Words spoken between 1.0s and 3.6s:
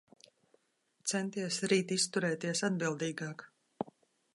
Centies rīt izturēties atbildīgāk.